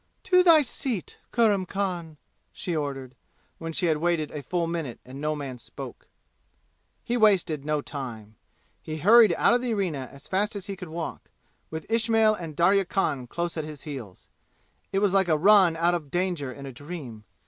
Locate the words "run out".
15.37-15.93